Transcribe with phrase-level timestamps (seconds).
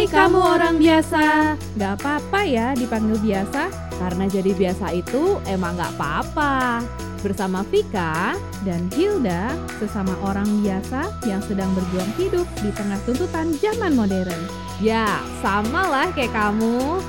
[0.00, 1.24] Hai kamu orang biasa.
[1.76, 3.68] Gak apa-apa ya dipanggil biasa
[4.00, 6.80] Karena jadi biasa itu emang gak apa-apa.
[7.20, 8.32] Bersama Vika
[8.64, 14.40] dan Hilda Sesama orang biasa yang sedang berjuang hidup Di tengah tuntutan zaman modern.
[14.80, 17.04] Ya sama lah kayak kamu.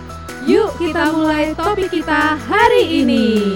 [0.52, 3.56] Yuk kita mulai topik kita hari ini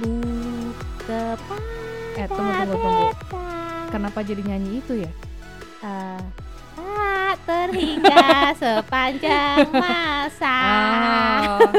[0.00, 1.36] kepada
[2.16, 3.06] Eh tunggu tunggu tunggu.
[3.90, 5.10] Kenapa jadi nyanyi itu ya?
[5.80, 6.20] Eh,
[7.30, 10.58] tak terhingga sepanjang masa
[11.56, 11.72] Oh,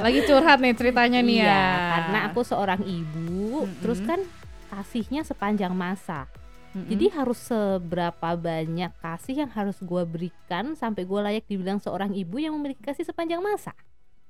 [0.00, 3.76] lagi curhat nih ceritanya nih Iya, ya karena aku seorang ibu Mm-mm.
[3.80, 4.20] terus kan
[4.66, 6.24] kasihnya sepanjang masa
[6.72, 6.88] Mm-mm.
[6.88, 12.40] jadi harus seberapa banyak kasih yang harus gue berikan sampai gue layak dibilang seorang ibu
[12.40, 13.76] yang memiliki kasih sepanjang masa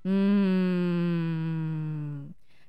[0.07, 1.46] Hmm.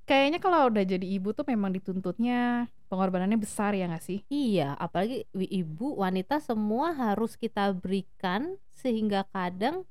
[0.08, 4.24] Kayaknya kalau udah jadi ibu tuh memang dituntutnya pengorbanannya besar ya gak sih?
[4.32, 9.84] Iya, apalagi ibu wanita semua harus kita berikan sehingga kadang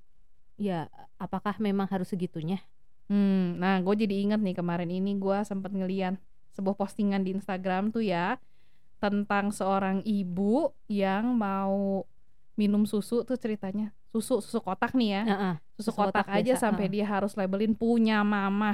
[0.56, 0.88] ya
[1.20, 2.64] apakah memang harus segitunya?
[3.12, 6.16] Hmm, nah gue jadi inget nih kemarin ini gue sempat ngeliat
[6.56, 8.40] sebuah postingan di Instagram tuh ya
[8.96, 12.08] tentang seorang ibu yang mau
[12.56, 15.54] minum susu tuh ceritanya susu susu kotak nih ya Heeh.
[15.76, 16.94] susu, susu kotak, kotak aja biasa, sampai heeh.
[16.96, 18.72] dia harus labelin punya mama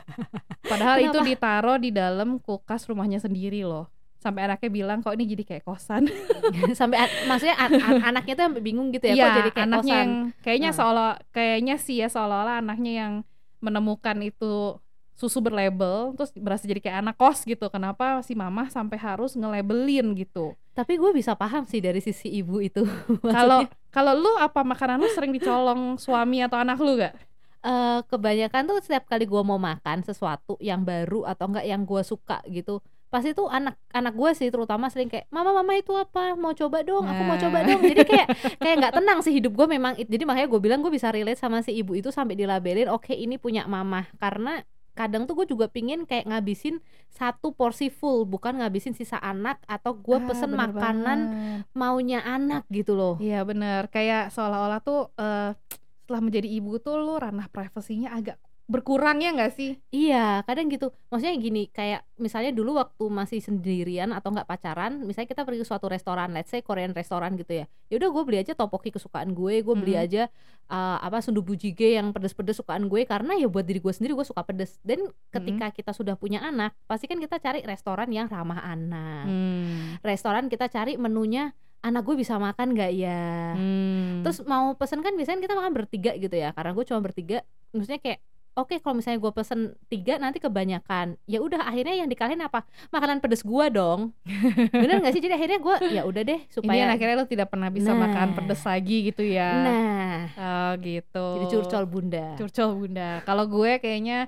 [0.64, 5.44] padahal itu ditaruh di dalam kulkas rumahnya sendiri loh sampai anaknya bilang kok ini jadi
[5.46, 6.10] kayak kosan
[6.80, 9.66] sampai an- maksudnya an- an- anaknya tuh sampai bingung gitu ya Iya, kok jadi kayak
[9.68, 10.00] anaknya kosan.
[10.00, 10.76] yang kayaknya Nah.
[10.76, 13.12] seolah kayaknya sih ya seolah-olah anaknya yang
[13.58, 14.78] menemukan itu
[15.14, 17.66] susu berlabel terus berasa jadi kayak anak kos gitu.
[17.70, 20.54] Kenapa si mama sampai harus nge-labelin gitu?
[20.78, 22.86] Tapi gue bisa paham sih dari sisi ibu itu.
[23.34, 27.18] Kalau kalau lu apa makanan lu sering dicolong suami atau anak lu gak?
[27.58, 32.02] eh, kebanyakan tuh setiap kali gue mau makan sesuatu yang baru atau enggak yang gue
[32.06, 32.78] suka gitu
[33.08, 36.84] pasti tuh anak anak gue sih terutama sering kayak mama mama itu apa mau coba
[36.84, 37.72] dong aku mau coba Nah.
[37.72, 38.26] dong jadi kayak
[38.62, 41.64] kayak nggak tenang sih hidup gue memang jadi makanya gue bilang gue bisa relate sama
[41.64, 44.60] si ibu itu sampai dilabelin oke ini punya mama karena
[44.98, 49.94] kadang tuh gue juga pingin kayak ngabisin satu porsi full bukan ngabisin sisa anak atau
[49.94, 51.62] gue Ah, pesen bener makanan banget.
[51.72, 55.54] maunya anak gitu loh Iya bener, kayak seolah-olah tuh eh,
[56.00, 59.80] setelah menjadi ibu tuh lu ranah privasinya agak berkurang ya nggak sih?
[59.88, 60.92] Iya, kadang gitu.
[61.08, 65.66] Maksudnya gini, kayak misalnya dulu waktu masih sendirian atau nggak pacaran, misalnya kita pergi ke
[65.66, 67.66] suatu restoran, let's say Korean restoran gitu ya.
[67.88, 70.04] Ya udah gue beli aja topoki kesukaan gue, gue beli Mhm.
[70.04, 70.22] aja
[70.68, 74.28] uh, apa sundubu jjigae yang pedes-pedes sukaan gue karena ya buat diri gue sendiri gue
[74.28, 74.76] suka pedes.
[74.84, 79.24] Dan ketika kita sudah punya anak, pasti kan kita cari restoran yang ramah anak.
[79.24, 79.96] Hmm.
[80.04, 83.56] Restoran kita cari menunya anak gue bisa makan nggak ya?
[83.56, 84.20] Hmm.
[84.28, 87.38] Terus mau pesen kan biasanya kita makan bertiga gitu ya Karena gue cuma bertiga
[87.70, 88.18] Maksudnya kayak
[88.58, 93.22] Oke kalau misalnya gue pesen tiga nanti kebanyakan Ya udah akhirnya yang dikaliin apa Makanan
[93.22, 94.10] pedes gue dong
[94.82, 97.54] Bener gak sih Jadi akhirnya gue ya udah deh Ini supaya yang akhirnya lu tidak
[97.54, 98.10] pernah bisa Nah.
[98.10, 99.50] makan pedes lagi gitu ya.
[99.62, 101.26] Nah Oh gitu.
[101.38, 103.22] Jadi curcol bunda Curcol bunda.
[103.22, 104.26] Kalau gue kayaknya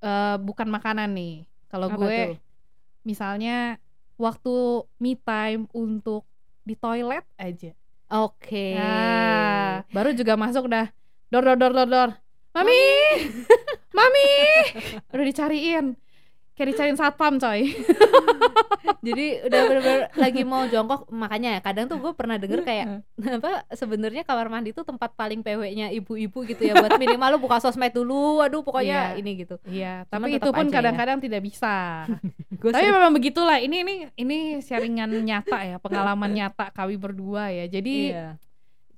[0.00, 1.44] eh, bukan makanan nih.
[1.68, 2.36] Kalau gue tuh?
[3.04, 3.76] misalnya
[4.16, 4.54] waktu
[4.96, 6.24] me time untuk
[6.64, 7.76] di toilet aja.
[8.08, 10.88] Oke Nah, baru juga masuk dah.
[11.28, 12.10] Dor dor dor dor dor.
[12.54, 12.80] Mami,
[13.98, 14.30] mami,
[15.10, 15.98] udah dicariin.
[16.54, 17.66] Kayak dicariin satpam coy.
[19.04, 23.04] Jadi udah bener-bener lagi mau jongkok Makanya ya kadang tuh gue pernah denger kayak
[23.42, 27.58] apa sebenarnya kamar mandi itu tempat paling peweknya ibu-ibu gitu ya buat minimal lu buka
[27.58, 29.20] sosmed dulu aduh pokoknya Iya.
[29.20, 30.72] ini gitu Iya, Cuman tapi itu pun ya.
[30.72, 32.06] kadang-kadang tidak bisa.
[32.56, 33.58] Gua Tapi memang begitulah.
[33.58, 37.66] Ini ini ini sharingan nyata ya, pengalaman nyata kami berdua ya.
[37.66, 38.38] Jadi iya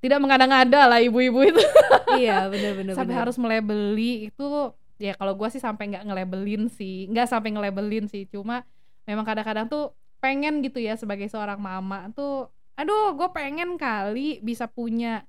[0.01, 1.63] tidak mengada-ngada lah ibu-ibu itu
[2.23, 7.29] iya bener-bener sampai harus melebeli itu ya kalau gua sih sampai nggak ngelabelin sih, nggak
[7.29, 8.25] sampai ngelabelin sih.
[8.29, 8.65] Cuma
[9.05, 14.67] memang kadang-kadang tuh pengen gitu ya sebagai seorang mama tuh, aduh gue pengen kali bisa
[14.67, 15.29] punya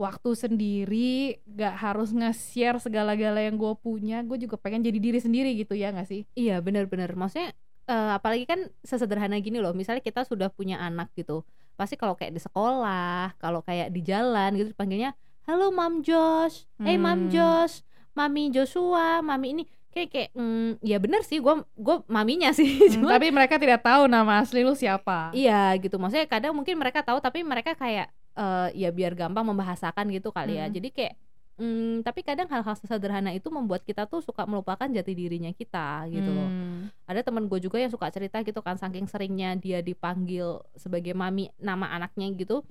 [0.00, 4.24] waktu sendiri, gak harus nge-share segala-gala yang gue punya.
[4.26, 6.26] Gue juga pengen jadi diri sendiri gitu ya nggak sih?
[6.34, 7.54] Iya benar-benar maksudnya
[7.84, 11.42] eh, apalagi kan sesederhana gini loh misalnya kita sudah punya anak gitu
[11.72, 15.12] pasti kalau kayak di sekolah kalau kayak di jalan gitu dipanggilnya
[15.42, 16.70] halo mam Josh.
[16.78, 17.30] Eh mam Hmm.
[17.30, 17.82] Josh.
[18.12, 19.18] Mami Joshua.
[19.18, 19.64] Mami ini.
[19.88, 22.76] Kayak kayak mm, ya bener sih gue gue maminya sih.
[22.78, 25.34] Hmm, cuma tapi mereka tidak tahu nama asli lu siapa.
[25.34, 25.98] iya gitu.
[25.98, 30.56] Maksudnya kadang mungkin mereka tahu tapi mereka kayak eh, ya biar gampang membahasakan gitu kali
[30.56, 30.68] ya.
[30.68, 30.72] Hmm.
[30.72, 31.14] jadi kayak
[31.56, 36.30] mm, tapi kadang hal-hal sederhana itu membuat kita tuh suka melupakan jati dirinya kita gitu
[36.30, 36.88] loh Hmm.
[37.04, 41.52] ada temen gue juga yang suka cerita gitu kan saking seringnya dia dipanggil sebagai mami
[41.58, 42.62] nama anaknya gitu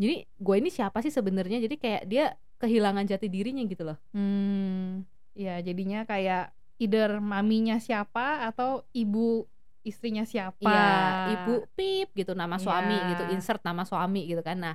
[0.00, 2.24] jadi gue ini siapa sih sebenarnya jadi kayak dia
[2.60, 9.44] kehilangan jati dirinya gitu loh Hmm, ya jadinya kayak either maminya siapa atau ibu
[9.80, 10.60] istrinya siapa.
[10.60, 10.92] Iya,
[11.40, 13.08] ibu pip gitu nama suami Iya.
[13.16, 14.60] gitu, insert nama suami gitu kan.
[14.60, 14.74] Nah,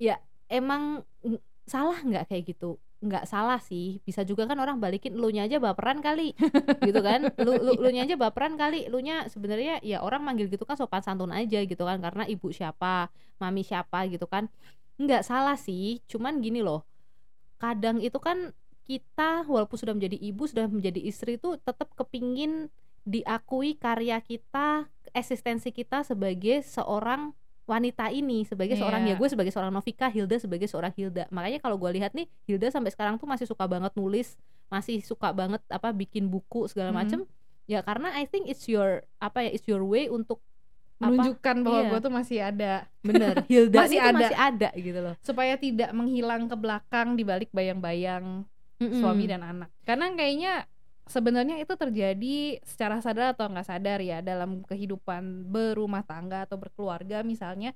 [0.00, 0.16] ya
[0.48, 1.04] emang
[1.66, 2.78] salah nggak kayak gitu?
[3.02, 3.98] Nggak salah sih.
[4.06, 6.34] Bisa juga kan orang balikin lu nya aja baperan kali.
[6.88, 7.30] gitu kan.
[7.42, 8.86] Lu lu lu nya aja baperan kali.
[8.90, 12.50] Lu nya sebenarnya ya orang manggil gitu kan sopan santun aja gitu kan karena ibu
[12.54, 13.10] siapa,
[13.42, 14.46] mami siapa gitu kan.
[15.00, 16.86] Nggak salah sih, cuman gini loh.
[17.58, 22.70] Kadang itu kan kita walaupun sudah menjadi ibu, sudah menjadi istri tuh tetap kepingin
[23.02, 29.70] diakui karya kita, eksistensi kita sebagai seorang wanita ini, sebagai seorang ya gue sebagai seorang
[29.70, 31.30] Novika, Hilda sebagai seorang Hilda.
[31.30, 34.34] Makanya kalau gue lihat nih, Hilda sampai sekarang tuh masih suka banget nulis,
[34.66, 36.96] masih suka banget apa bikin buku segala Mhm.
[36.96, 37.20] macem.
[37.64, 40.42] Ya karena I think it's your apa ya, it's your way untuk
[40.98, 41.10] apa?
[41.10, 41.88] menunjukkan bahwa Iya.
[41.88, 44.18] gue tuh masih ada bener Hilda Masih itu ada.
[44.18, 45.14] masih ada gitu loh.
[45.18, 48.46] supaya tidak menghilang ke belakang di balik bayang-bayang
[48.78, 48.98] Mm-mm.
[48.98, 49.70] suami dan anak.
[49.82, 50.66] Karena kayaknya
[51.04, 57.20] sebenarnya itu terjadi secara sadar atau nggak sadar ya dalam kehidupan berumah tangga atau berkeluarga
[57.22, 57.74] misalnya.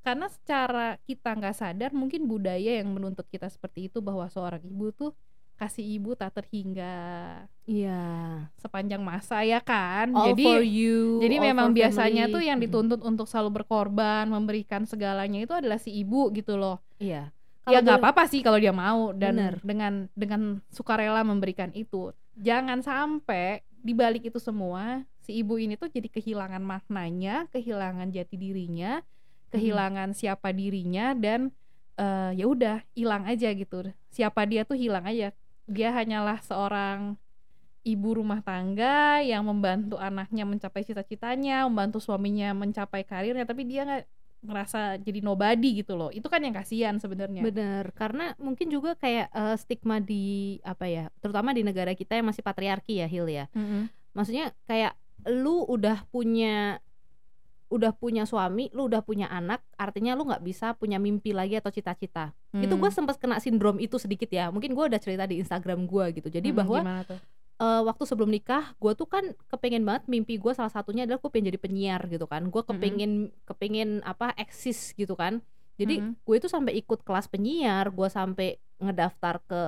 [0.00, 4.90] Karena secara kita nggak sadar mungkin budaya yang menuntut kita seperti itu bahwa seorang ibu
[4.90, 5.16] tuh
[5.54, 6.92] kasih ibu tak terhingga
[7.64, 8.02] Iya.
[8.58, 10.10] sepanjang masa ya kan.
[10.12, 11.22] All jadi for you.
[11.22, 12.34] jadi all memang for biasanya family.
[12.36, 16.82] tuh yang dituntut untuk selalu berkorban, memberikan segalanya itu adalah si ibu gitu loh.
[16.98, 17.30] Iya.
[17.64, 19.54] ya Kalau nggak gue- apa-apa sih kalau dia mau dan Bener.
[19.64, 22.12] dengan dengan sukarela memberikan itu.
[22.34, 28.36] Jangan sampai di balik itu semua si ibu ini tuh jadi kehilangan maknanya, kehilangan jati
[28.36, 29.00] dirinya,
[29.48, 31.48] kehilangan siapa dirinya dan
[31.96, 33.88] eh, ya udah hilang aja gitu.
[34.12, 35.32] Siapa dia tuh hilang aja.
[35.64, 37.16] Dia hanyalah seorang
[37.84, 44.04] ibu rumah tangga yang membantu anaknya mencapai cita-citanya, membantu suaminya mencapai karirnya, tapi dia nggak
[44.44, 46.12] ngerasa jadi nobody gitu loh.
[46.12, 47.40] Itu kan yang kasihan sebenarnya.
[47.40, 52.28] Bener, karena mungkin juga kayak eh, stigma di apa ya, terutama di negara kita yang
[52.28, 53.48] masih patriarki ya, Hil ya.
[53.56, 53.88] Mm-mm.
[54.12, 54.94] Maksudnya kayak
[55.26, 56.78] lu udah punya
[57.72, 61.72] udah punya suami, lu udah punya anak, artinya lu nggak bisa punya mimpi lagi atau
[61.74, 62.30] cita-cita.
[62.54, 62.98] Itu gue Hmm.
[63.02, 64.52] sempat kena sindrom itu sedikit ya.
[64.54, 66.28] Mungkin gue udah cerita di Instagram gue gitu.
[66.30, 66.78] Jadi Mm-mm, bahwa
[67.56, 71.30] eh, waktu sebelum nikah, gue tuh kan kepengen banget mimpi gue salah satunya adalah gue
[71.30, 72.48] pengen jadi penyiar gitu kan.
[72.48, 73.12] Gue kepengen
[73.44, 75.38] kepengen apa eksis gitu kan.
[75.74, 76.14] Jadi Mm-mm.
[76.18, 78.48] gue itu sampai ikut kelas penyiar, gue sampai
[78.78, 79.62] ngedaftar ke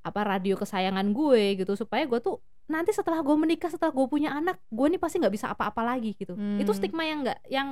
[0.00, 4.32] apa radio kesayangan gue gitu supaya gue tuh nanti setelah gue menikah setelah gue punya
[4.32, 6.78] anak gue nih pasti nggak bisa apa-apa lagi gitu itu Hmm.
[6.78, 7.68] stigma yang nggak yang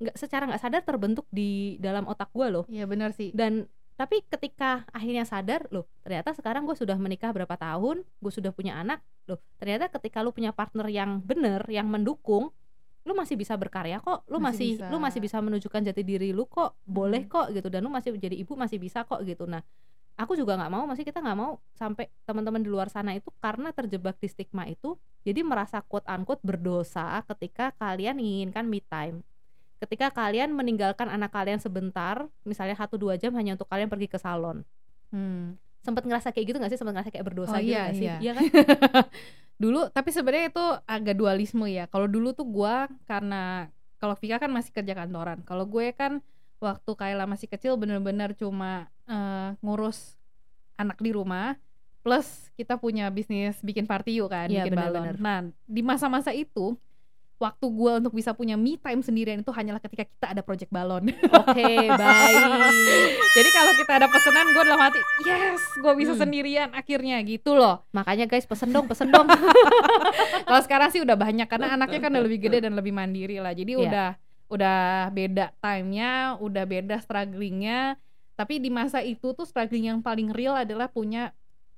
[0.00, 3.30] nggak secara nggak sadar terbentuk di dalam otak gue loh Iya benar sih.
[3.30, 8.50] dan tapi ketika akhirnya sadar loh ternyata sekarang gue sudah menikah berapa tahun gue sudah
[8.50, 12.50] punya anak loh ternyata ketika lu punya partner yang bener yang mendukung
[13.02, 14.86] lu masih bisa berkarya kok lu Masih masih, bisa.
[14.90, 17.30] lu masih bisa menunjukkan jati diri lu kok boleh Hmm.
[17.30, 19.60] kok gitu dan lu masih jadi ibu masih bisa kok gitu nah
[20.14, 23.72] aku juga nggak mau masih kita nggak mau sampai teman-teman di luar sana itu karena
[23.72, 29.24] terjebak di stigma itu jadi merasa quote unquote berdosa ketika kalian menginginkan me time
[29.82, 34.16] ketika kalian meninggalkan anak kalian sebentar misalnya satu dua jam hanya untuk kalian pergi ke
[34.16, 34.62] salon
[35.10, 35.58] Hmm.
[35.82, 38.06] sempat ngerasa kayak gitu gak sih sempat ngerasa kayak berdosa Oh, gitu iya, nggak sih
[38.08, 38.32] iya.
[38.32, 38.44] kan
[39.62, 41.86] dulu tapi sebenarnya itu agak dualisme ya.
[41.86, 43.68] Kalau dulu tuh gua karena
[43.98, 45.38] kalau Vika kan masih kerja kantoran.
[45.42, 46.18] Kalau gue kan
[46.58, 50.18] waktu Kayla masih kecil bener-bener cuma eh, ngurus
[50.74, 51.54] anak di rumah
[52.02, 55.06] plus kita punya bisnis bikin party yuk kan, Iya, bikin balon.
[55.06, 55.16] benar-benar.
[55.22, 56.74] Nah, di masa-masa itu
[57.42, 61.10] waktu gua untuk bisa punya me time sendirian itu hanyalah ketika kita ada project balon.
[61.10, 62.42] oke baik
[63.36, 66.22] Jadi kalau kita ada pesanan gue dalam hati, yes, gue bisa Hmm.
[66.22, 67.82] sendirian akhirnya gitu loh.
[67.90, 69.26] makanya guys pesen dong pesen dong
[70.46, 73.50] Kalau sekarang sih udah banyak karena anaknya kan udah lebih gede dan lebih mandiri lah.
[73.50, 73.82] Jadi Iya.
[73.82, 74.08] udah
[74.52, 77.96] udah beda time-nya, udah beda strugglingnya.
[78.32, 81.32] Tapi di masa itu tuh struggling yang paling real adalah punya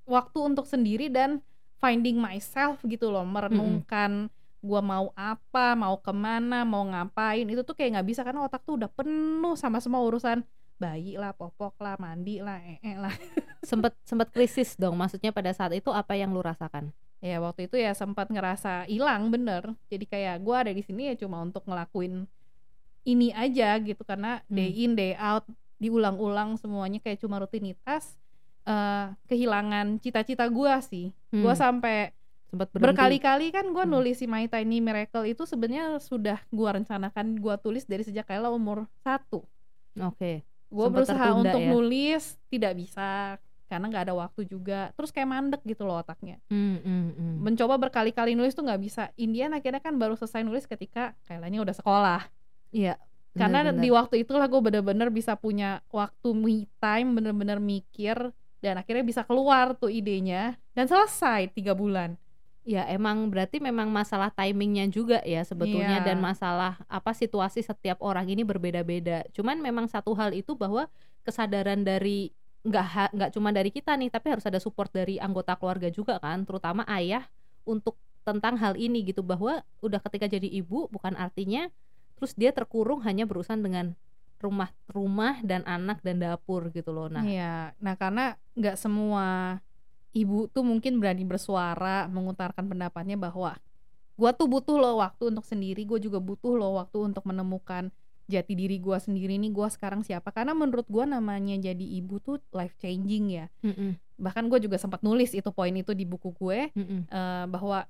[0.04, 1.38] waktu untuk sendiri dan
[1.78, 4.26] finding myself gitu loh, merenungkan
[4.64, 8.64] gua mau apa, mau ke mana, mau ngapain itu tuh kayak nggak bisa karena otak
[8.64, 10.40] tuh udah penuh sama semua urusan.
[10.80, 13.12] Bayi lah, popok lah, mandi lah, ee lah.
[13.70, 16.90] sempet sempet krisis dong maksudnya pada saat itu apa yang lu rasakan?
[17.20, 19.72] Ya waktu itu ya sempat ngerasa hilang bener.
[19.92, 22.24] Jadi kayak gua ada di sini ya cuma untuk ngelakuin
[23.04, 24.56] ini aja gitu karena Hmm.
[24.56, 25.44] day in day out
[25.76, 28.16] diulang-ulang semuanya kayak cuma rutinitas
[28.64, 31.12] eh kehilangan cita-cita gua sih.
[31.32, 32.12] Gua Hmm, sampai
[32.52, 33.98] berkali-kali kan gua Hmm.
[33.98, 38.52] nulis si My Tiny Miracle itu sebenarnya sudah gua rencanakan gua tulis dari sejak Kayla
[38.52, 39.42] umur satu.
[39.98, 40.42] Oke.
[40.74, 41.70] Gue Sempet berusaha untuk ya.
[41.70, 43.38] nulis tidak bisa
[43.70, 44.90] karena nggak ada waktu juga.
[44.98, 46.42] Terus kayak mandek gitu loh otaknya.
[46.50, 47.34] Hmm, hmm, hmm.
[47.46, 49.14] mencoba berkali-kali nulis tuh nggak bisa.
[49.14, 52.20] Indian akhirnya kan baru selesai nulis ketika kayaknya udah sekolah.
[52.74, 52.98] Iya
[53.34, 53.82] karena bener-bener.
[53.82, 58.30] di waktu itulah gue bener-bener bisa punya waktu me time bener-bener mikir
[58.62, 60.54] dan akhirnya bisa keluar tuh idenya.
[60.74, 62.14] Dan selesai tiga bulan
[62.64, 66.06] Ya emang berarti memang masalah timingnya juga ya sebetulnya Iya.
[66.08, 69.28] dan masalah apa situasi setiap orang ini berbeda-beda.
[69.36, 70.88] Cuman memang satu hal itu bahwa
[71.28, 72.32] kesadaran dari
[72.64, 76.48] nggak nggak cuma dari kita nih, tapi harus ada support dari anggota keluarga juga kan,
[76.48, 77.28] terutama ayah
[77.68, 81.68] untuk tentang hal ini gitu bahwa udah ketika jadi ibu bukan artinya
[82.16, 83.92] terus dia terkurung hanya berurusan dengan
[84.40, 87.12] rumah rumah dan anak dan dapur gitu loh.
[87.12, 89.60] Nah, Iya, nah karena nggak semua
[90.14, 93.58] ibu tuh mungkin berani bersuara mengutarakan pendapatnya bahwa
[94.14, 97.90] gua tuh butuh loh waktu untuk sendiri, gue juga butuh loh waktu untuk menemukan
[98.24, 100.30] jati diri gua sendiri nih gua sekarang siapa.
[100.30, 103.46] Karena menurut gua namanya jadi ibu tuh life changing ya.
[103.66, 106.70] Mm-mm, bahkan gue juga sempat nulis itu poin itu di buku gue
[107.10, 107.82] eh, bahwa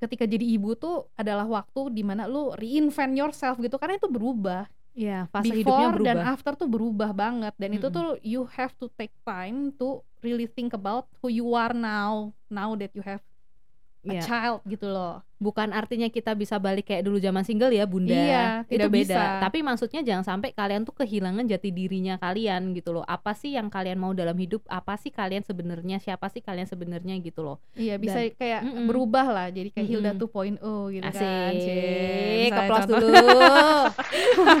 [0.00, 3.76] ketika jadi ibu tuh adalah waktu di mana lu reinvent yourself gitu.
[3.76, 6.06] Karena itu berubah ya fase hidupnya before berubah.
[6.06, 7.96] dan after tuh berubah banget dan itu Mm-mm.
[7.96, 12.76] tuh you have to take time to really think about who you are now now
[12.76, 13.24] that you have
[14.02, 14.22] a Iya.
[14.22, 15.22] child gitu loh.
[15.36, 18.10] Bukan artinya kita bisa balik kayak dulu zaman single ya bunda.
[18.10, 19.22] Iya, itu tidak beda bisa.
[19.40, 23.02] tapi maksudnya jangan sampai kalian tuh kehilangan jati dirinya kalian gitu loh.
[23.02, 24.62] Apa sih yang kalian mau dalam hidup?
[24.66, 25.98] Apa sih kalian sebenarnya?
[25.98, 27.58] Siapa sih kalian sebenarnya gitu loh.
[27.72, 28.86] Iya bisa kayak Mm-mm.
[28.86, 29.46] berubah lah.
[29.48, 30.58] Jadi kayak Hilda Mm-mm.
[30.58, 31.22] 2.0 gitu asik.
[31.22, 31.52] Kan.
[31.52, 33.18] Misalnya keplos contoh- dulu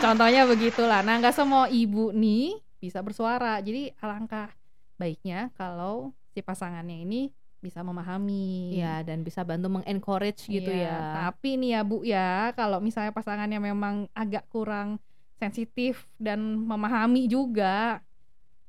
[0.00, 1.00] contohnya begitulah.
[1.00, 3.58] Nah nggak semua ibu nih bisa bersuara.
[3.58, 4.50] Jadi alangkah
[4.94, 7.30] baiknya kalau si pasangannya ini
[7.68, 10.98] bisa memahami ya dan bisa bantu mengencourage gitu Iya, ya
[11.28, 14.96] Tapi nih ya Bu ya, kalau misalnya pasangannya memang agak kurang
[15.36, 18.00] sensitif dan memahami juga,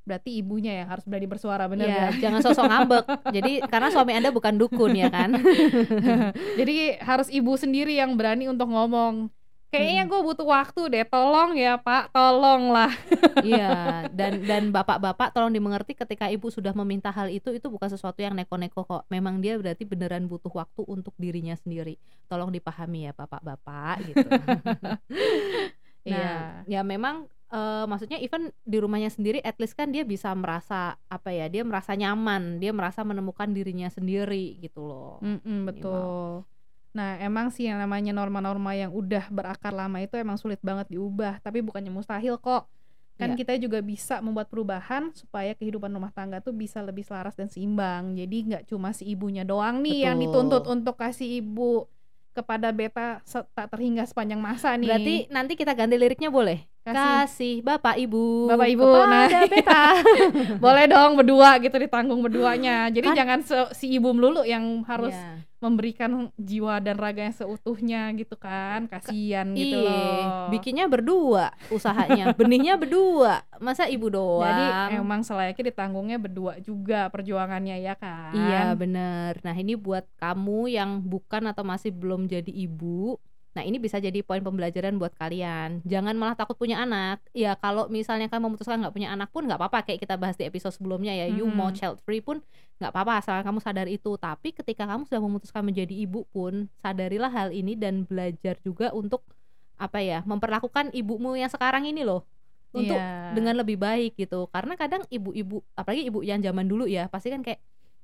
[0.04, 2.28] berarti ibunya yang harus berani bersuara bener Iya, ya.
[2.28, 5.34] jangan sosok ngambek jadi karena suami anda bukan dukun ya kan
[6.60, 9.32] Jadi harus ibu sendiri yang berani untuk ngomong.
[9.70, 12.90] Kayaknya gue butuh waktu deh, tolong ya Pak, tolong lah.
[13.40, 18.20] Iya, dan dan bapak-bapak tolong dimengerti ketika ibu sudah meminta hal itu itu bukan sesuatu
[18.20, 19.06] yang neko-neko kok.
[19.08, 21.96] Memang dia berarti beneran butuh waktu untuk dirinya sendiri.
[22.28, 24.28] Tolong dipahami ya bapak-bapak gitu.
[26.00, 26.16] Iya.
[26.16, 30.96] nah, ya memang eh, maksudnya even di rumahnya sendiri at least kan dia bisa merasa
[31.12, 31.44] apa ya?
[31.52, 35.20] Dia merasa nyaman, dia merasa menemukan dirinya sendiri gitu loh.
[35.20, 36.48] Mm-mm, betul.
[36.90, 41.38] Nah, emang sih yang namanya norma-norma yang udah berakar lama itu emang sulit banget diubah,
[41.38, 42.66] tapi bukannya mustahil kok.
[43.20, 43.44] Kan Iya.
[43.44, 48.16] kita juga bisa membuat perubahan supaya kehidupan rumah tangga tuh bisa lebih selaras dan seimbang.
[48.16, 50.24] Jadi nggak cuma si ibunya doang nih yang Betul.
[50.48, 51.84] dituntut untuk kasih ibu
[52.32, 54.88] kepada beta tak terhingga sepanjang masa nih.
[54.88, 56.64] Berarti nanti kita ganti liriknya boleh?
[56.92, 57.54] Kasih.
[57.60, 58.48] Bapak Ibu.
[58.48, 59.28] Bapak, Ibu, kepada nah.
[59.46, 59.84] beta.
[60.64, 62.88] boleh dong berdua gitu ditanggung berduanya.
[62.88, 65.46] Jadi Kan- jangan se- si ibu melulu yang harus Iya.
[65.60, 72.80] memberikan jiwa dan raganya seutuhnya gitu kan kasihan gitu Iya, loh bikinnya berdua usahanya, benihnya
[72.80, 74.40] berdua, masa ibu doang?
[74.40, 79.36] jadi emang selayaknya ditanggungnya berdua juga perjuangannya ya kan Iya bener.
[79.44, 83.20] Nah ini buat kamu yang bukan atau masih belum jadi ibu.
[83.50, 85.82] Nah ini bisa jadi poin pembelajaran buat kalian.
[85.82, 87.18] Jangan malah takut punya anak.
[87.34, 89.82] Ya kalau misalnya kamu memutuskan nggak punya anak pun nggak apa-apa.
[89.90, 91.26] Kayak kita bahas di episode sebelumnya ya.
[91.26, 91.56] You Mhm.
[91.58, 92.38] mau child free pun
[92.78, 93.12] nggak apa-apa.
[93.18, 94.14] Asal kamu sadar itu.
[94.14, 99.26] Tapi ketika kamu sudah memutuskan menjadi ibu pun sadarilah hal ini dan belajar juga untuk
[99.74, 102.22] apa ya memperlakukan ibumu yang sekarang ini loh
[102.70, 103.32] untuk Iya.
[103.34, 107.40] dengan lebih baik gitu karena kadang ibu-ibu apalagi ibu yang zaman dulu ya pasti kan
[107.40, 107.58] kayak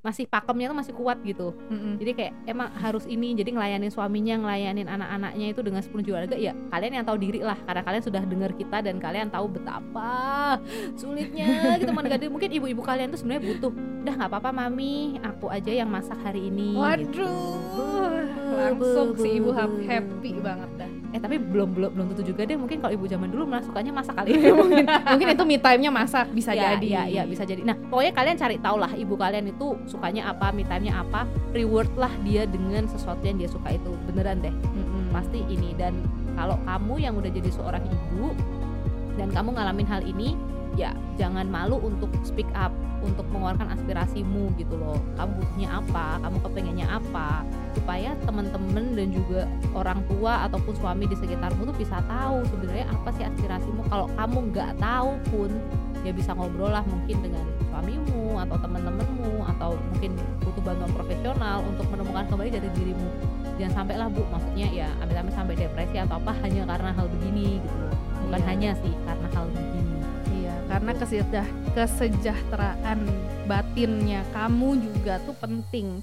[0.06, 1.98] masih pakemnya tuh masih kuat gitu Mm-mm.
[1.98, 6.38] jadi kayak emang harus ini jadi ngelayanin suaminya ngelayanin anak-anaknya itu dengan sepenuh jiwa raga
[6.38, 10.62] ya kalian yang tahu diri lah karena kalian sudah dengar kita dan kalian tahu betapa
[10.94, 11.50] sulitnya
[11.82, 13.72] gitu mendekati mungkin ibu-ibu kalian tuh sebenarnya butuh
[14.06, 17.26] udah nggak apa-apa mami aku aja yang masak hari ini gitu.
[18.56, 22.58] Langsung si ibu hap- happy banget dah eh tapi belum belum belum tentu juga deh
[22.58, 26.26] mungkin kalau ibu zaman dulu malah sukanya masak kali mungkin mungkin itu me time-nya masak
[26.34, 27.62] bisa ya, jadi ya, ya, bisa jadi.
[27.64, 31.24] Nah, pokoknya kalian cari tahu lah ibu kalian itu sukanya apa, me time-nya apa,
[31.56, 33.92] reward lah dia dengan sesuatu yang dia suka itu.
[34.04, 35.08] Beneran deh, Mm-mm.
[35.14, 35.72] pasti ini.
[35.78, 36.04] Dan
[36.36, 38.36] kalau kamu yang udah jadi seorang ibu
[39.16, 40.36] dan kamu ngalamin hal ini,
[40.76, 45.00] ya jangan malu untuk speak up, untuk mengeluarkan aspirasimu gitu loh.
[45.16, 47.42] Kamu butuhnya apa, kamu kepengennya apa,
[47.72, 53.08] supaya teman-teman dan juga orang tua ataupun suami di sekitarmu tuh bisa tahu sebenarnya apa
[53.16, 53.80] sih aspirasimu.
[53.88, 55.50] Kalau kamu nggak tahu pun
[56.04, 61.82] ya bisa ngobrol lah mungkin dengan suamimu atau teman-temanmu atau mungkin butuh bantuan profesional untuk
[61.90, 63.10] menemukan kembali dari dirimu
[63.58, 67.58] jangan sampai lah bu maksudnya ya amit-amit sampai depresi atau apa hanya karena hal begini
[67.58, 68.48] gitu loh bukan Iya.
[68.52, 69.75] hanya sih karena hal begini
[70.66, 72.98] karena kesejah kesejahteraan
[73.46, 76.02] batinnya kamu juga tuh penting.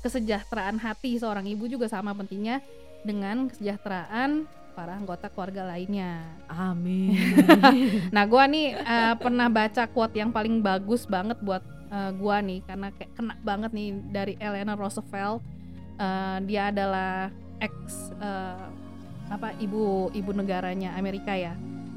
[0.00, 2.64] Kesejahteraan hati seorang ibu juga sama pentingnya
[3.04, 6.24] dengan kesejahteraan para anggota keluarga lainnya.
[6.50, 7.14] Amin.
[8.14, 12.64] Nah, gua nih eh, pernah baca quote yang paling bagus banget buat eh, gua nih
[12.66, 15.44] karena kayak kena banget nih dari Eleanor Roosevelt.
[15.94, 17.30] Eh, dia adalah
[17.62, 18.66] ex eh,
[19.30, 21.54] apa ibu ibu negaranya Amerika ya.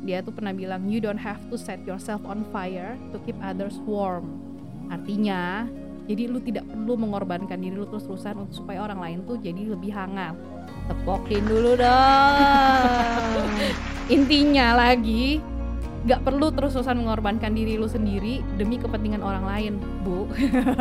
[0.08, 3.76] Dia tuh pernah bilang you don't have to set yourself on fire to keep others
[3.84, 4.40] warm.
[4.88, 5.68] Artinya,
[6.08, 9.92] jadi lu tidak perlu mengorbankan diri lu terus-terusan untuk supaya orang lain tuh jadi lebih
[9.92, 10.32] hangat.
[10.88, 13.52] Tepokin dulu dong.
[14.16, 15.44] intinya lagi
[16.08, 19.74] nggak perlu terus-terusan mengorbankan diri lu sendiri demi kepentingan orang lain
[20.08, 20.24] bu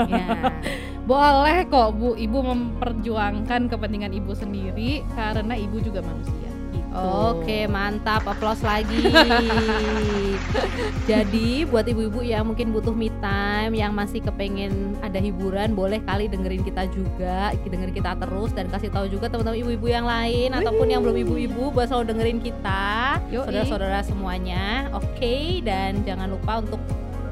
[0.07, 0.55] ya.
[1.11, 6.46] boleh kok bu ibu memperjuangkan kepentingan ibu sendiri karena ibu juga manusia
[6.77, 7.09] gitu.
[7.33, 8.29] Oke, mantap.
[8.29, 9.01] Applause lagi.
[11.11, 16.29] Jadi buat ibu-ibu yang mungkin butuh me time, yang masih kepengen ada hiburan, boleh kali
[16.29, 20.87] dengerin kita juga, dengerin kita terus dan kasih tahu juga teman-teman ibu-ibu yang lain ataupun
[20.91, 24.91] yang belum ibu-ibu buat selalu dengerin kita, saudara-saudara semuanya.
[24.97, 26.81] Oke, dan jangan lupa untuk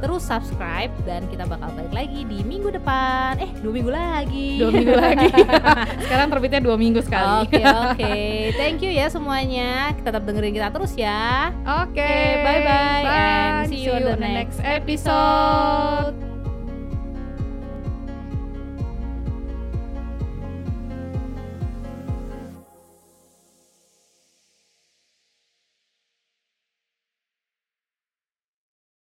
[0.01, 3.39] terus subscribe dan kita bakal balik lagi di minggu depan.
[3.39, 4.49] Eh, dua minggu lagi.
[4.59, 5.27] dua minggu lagi
[6.09, 8.15] sekarang terbitnya dua minggu sekali Oke oke,
[8.57, 9.93] thank you ya semuanya.
[10.01, 11.53] Tetap dengerin kita terus ya.
[11.85, 16.24] Oke, bye-bye, and see you on the next episode